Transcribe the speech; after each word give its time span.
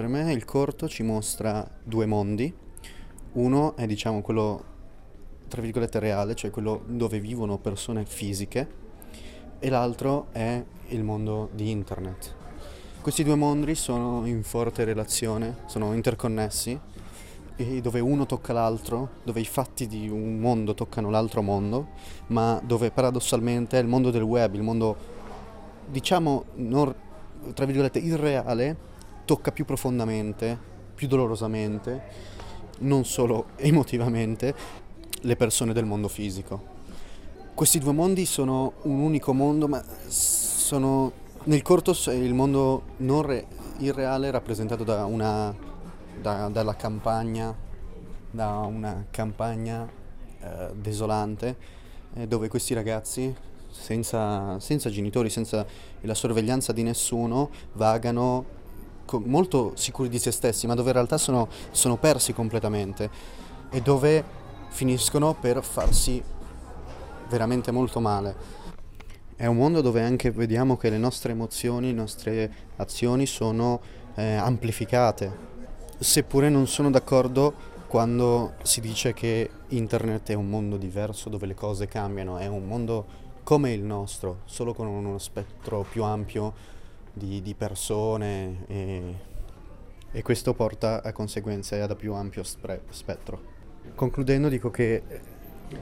per 0.00 0.08
me 0.08 0.32
il 0.32 0.46
corto 0.46 0.88
ci 0.88 1.02
mostra 1.02 1.68
due 1.84 2.06
mondi. 2.06 2.50
Uno 3.32 3.76
è 3.76 3.84
diciamo 3.86 4.22
quello 4.22 4.64
tra 5.46 5.60
virgolette 5.60 5.98
reale, 5.98 6.34
cioè 6.34 6.50
quello 6.50 6.84
dove 6.86 7.20
vivono 7.20 7.58
persone 7.58 8.06
fisiche, 8.06 8.66
e 9.58 9.68
l'altro 9.68 10.28
è 10.32 10.64
il 10.88 11.02
mondo 11.02 11.50
di 11.52 11.70
internet. 11.70 12.34
Questi 13.02 13.22
due 13.22 13.34
mondi 13.34 13.74
sono 13.74 14.24
in 14.24 14.42
forte 14.42 14.84
relazione, 14.84 15.58
sono 15.66 15.92
interconnessi, 15.92 16.80
dove 17.82 18.00
uno 18.00 18.24
tocca 18.24 18.54
l'altro, 18.54 19.16
dove 19.22 19.40
i 19.40 19.44
fatti 19.44 19.86
di 19.86 20.08
un 20.08 20.38
mondo 20.38 20.72
toccano 20.72 21.10
l'altro 21.10 21.42
mondo, 21.42 21.88
ma 22.28 22.58
dove 22.64 22.90
paradossalmente 22.90 23.76
il 23.76 23.86
mondo 23.86 24.10
del 24.10 24.22
web, 24.22 24.54
il 24.54 24.62
mondo 24.62 24.96
diciamo 25.90 26.44
non, 26.54 26.94
tra 27.52 27.66
virgolette 27.66 27.98
irreale, 27.98 28.88
tocca 29.24 29.52
più 29.52 29.64
profondamente, 29.64 30.58
più 30.94 31.08
dolorosamente, 31.08 32.02
non 32.80 33.04
solo 33.04 33.48
emotivamente, 33.56 34.54
le 35.22 35.36
persone 35.36 35.72
del 35.72 35.84
mondo 35.84 36.08
fisico. 36.08 36.78
Questi 37.54 37.78
due 37.78 37.92
mondi 37.92 38.24
sono 38.24 38.74
un 38.82 39.00
unico 39.00 39.34
mondo, 39.34 39.68
ma 39.68 39.84
sono 40.06 41.12
nel 41.44 41.62
corto 41.62 41.94
il 42.10 42.34
mondo 42.34 42.82
non 42.98 43.22
re, 43.22 43.46
irreale 43.78 44.30
rappresentato 44.30 44.84
da 44.84 45.04
una, 45.04 45.54
da, 46.20 46.48
dalla 46.48 46.76
campagna, 46.76 47.54
da 48.30 48.58
una 48.60 49.06
campagna 49.10 49.88
eh, 50.40 50.70
desolante, 50.74 51.56
eh, 52.14 52.26
dove 52.26 52.48
questi 52.48 52.74
ragazzi, 52.74 53.34
senza, 53.70 54.58
senza 54.60 54.90
genitori, 54.90 55.30
senza 55.30 55.66
la 56.02 56.14
sorveglianza 56.14 56.72
di 56.72 56.82
nessuno, 56.82 57.50
vagano 57.72 58.58
molto 59.18 59.72
sicuri 59.74 60.08
di 60.08 60.18
se 60.18 60.30
stessi, 60.30 60.66
ma 60.66 60.74
dove 60.74 60.88
in 60.88 60.94
realtà 60.94 61.18
sono, 61.18 61.48
sono 61.70 61.96
persi 61.96 62.32
completamente 62.32 63.10
e 63.70 63.80
dove 63.80 64.22
finiscono 64.68 65.34
per 65.34 65.62
farsi 65.62 66.22
veramente 67.28 67.70
molto 67.70 68.00
male. 68.00 68.58
È 69.36 69.46
un 69.46 69.56
mondo 69.56 69.80
dove 69.80 70.02
anche 70.02 70.30
vediamo 70.30 70.76
che 70.76 70.90
le 70.90 70.98
nostre 70.98 71.32
emozioni, 71.32 71.86
le 71.86 71.92
nostre 71.92 72.54
azioni 72.76 73.24
sono 73.26 73.80
eh, 74.14 74.34
amplificate, 74.34 75.48
seppure 75.98 76.48
non 76.50 76.66
sono 76.66 76.90
d'accordo 76.90 77.68
quando 77.86 78.54
si 78.62 78.80
dice 78.80 79.12
che 79.14 79.50
internet 79.68 80.30
è 80.30 80.34
un 80.34 80.48
mondo 80.48 80.76
diverso 80.76 81.28
dove 81.28 81.46
le 81.46 81.54
cose 81.54 81.88
cambiano, 81.88 82.36
è 82.36 82.46
un 82.46 82.66
mondo 82.66 83.04
come 83.42 83.72
il 83.72 83.82
nostro, 83.82 84.42
solo 84.44 84.74
con 84.74 84.86
uno 84.86 85.18
spettro 85.18 85.84
più 85.88 86.04
ampio 86.04 86.52
di, 87.12 87.42
di 87.42 87.54
persone 87.54 88.64
e, 88.66 89.14
e, 90.12 90.22
questo 90.22 90.54
porta 90.54 91.02
a 91.02 91.12
conseguenze 91.12 91.80
ad 91.80 91.90
più 91.96 92.14
ampio 92.14 92.42
spre- 92.42 92.82
spettro. 92.90 93.58
Concludendo 93.94 94.48
dico 94.48 94.70
che 94.70 95.02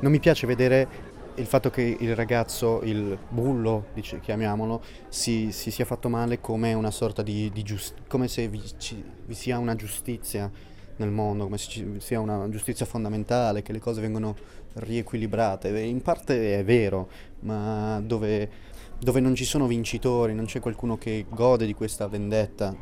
non 0.00 0.10
mi 0.10 0.20
piace 0.20 0.46
vedere 0.46 1.14
il 1.36 1.46
fatto 1.46 1.70
che 1.70 1.96
il 2.00 2.14
ragazzo, 2.16 2.80
il 2.82 3.18
bullo, 3.28 3.86
dice, 3.92 4.20
chiamiamolo, 4.20 4.82
si, 5.08 5.52
si, 5.52 5.70
sia 5.70 5.84
fatto 5.84 6.08
male 6.08 6.40
come 6.40 6.72
una 6.72 6.90
sorta 6.90 7.22
di, 7.22 7.50
di 7.52 7.62
giustizia, 7.62 8.04
come 8.08 8.28
se 8.28 8.48
vi, 8.48 8.62
ci, 8.78 9.02
vi, 9.26 9.34
sia 9.34 9.58
una 9.58 9.74
giustizia 9.74 10.50
nel 10.96 11.10
mondo, 11.10 11.44
come 11.44 11.58
se 11.58 11.68
ci 11.68 11.94
sia 11.98 12.20
una 12.20 12.48
giustizia 12.48 12.86
fondamentale, 12.86 13.62
che 13.62 13.72
le 13.72 13.80
cose 13.80 14.00
vengono 14.00 14.36
riequilibrate. 14.74 15.78
In 15.80 16.02
parte 16.02 16.58
è 16.58 16.64
vero, 16.64 17.08
ma 17.40 18.00
dove, 18.04 18.50
dove 18.98 19.20
non 19.20 19.34
ci 19.34 19.44
sono 19.44 19.66
vincitori, 19.66 20.34
non 20.34 20.46
c'è 20.46 20.60
qualcuno 20.60 20.96
che 20.98 21.26
gode 21.28 21.66
di 21.66 21.74
questa 21.74 22.08
vendetta, 22.08 22.74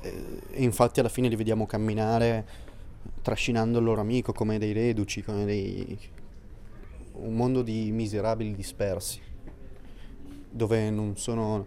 eh, 0.00 0.40
e 0.50 0.62
infatti 0.62 1.00
alla 1.00 1.08
fine 1.08 1.28
li 1.28 1.36
vediamo 1.36 1.66
camminare 1.66 2.46
trascinando 3.22 3.78
il 3.78 3.84
loro 3.84 4.00
amico 4.00 4.32
come 4.32 4.58
dei 4.58 4.72
reduci, 4.72 5.22
come 5.22 5.44
dei... 5.44 5.98
un 7.12 7.34
mondo 7.34 7.62
di 7.62 7.90
miserabili 7.90 8.54
dispersi, 8.54 9.20
dove 10.50 10.90
non 10.90 11.16
sono, 11.16 11.66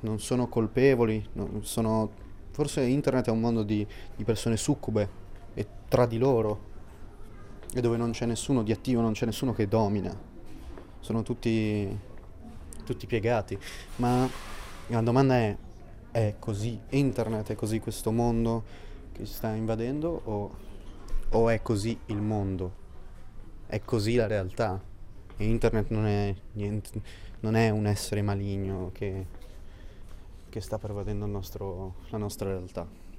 non 0.00 0.20
sono 0.20 0.48
colpevoli, 0.48 1.26
non 1.32 1.64
sono... 1.64 2.26
forse 2.58 2.82
internet 2.82 3.28
è 3.28 3.30
un 3.30 3.38
mondo 3.38 3.62
di, 3.62 3.86
di 4.16 4.24
persone 4.24 4.56
succube 4.56 5.08
e 5.54 5.64
tra 5.86 6.06
di 6.06 6.18
loro, 6.18 6.66
e 7.72 7.80
dove 7.80 7.96
non 7.96 8.10
c'è 8.10 8.26
nessuno 8.26 8.64
di 8.64 8.72
attivo, 8.72 9.00
non 9.00 9.12
c'è 9.12 9.26
nessuno 9.26 9.52
che 9.52 9.68
domina, 9.68 10.12
sono 10.98 11.22
tutti, 11.22 11.96
tutti 12.84 13.06
piegati, 13.06 13.56
ma 13.96 14.28
la 14.88 15.00
domanda 15.02 15.36
è, 15.36 15.56
è 16.10 16.34
così 16.40 16.76
internet, 16.88 17.52
è 17.52 17.54
così 17.54 17.78
questo 17.78 18.10
mondo? 18.10 18.64
che 19.12 19.24
sta 19.24 19.52
invadendo 19.54 20.20
o, 20.24 20.56
o 21.30 21.48
è 21.50 21.62
così 21.62 21.96
il 22.06 22.20
mondo? 22.20 22.72
È 23.66 23.80
così 23.84 24.16
la 24.16 24.26
realtà? 24.26 24.82
E 25.36 25.44
internet 25.44 25.90
non 25.90 26.06
è, 26.06 26.34
niente, 26.54 26.90
non 27.38 27.54
è 27.54 27.70
un 27.70 27.86
essere 27.86 28.20
maligno 28.20 28.90
che, 28.92 29.26
che 30.58 30.64
sta 30.64 30.78
pervadendo 30.78 31.24
nostro, 31.26 31.94
la 32.10 32.18
nostra 32.18 32.48
realtà. 32.48 33.07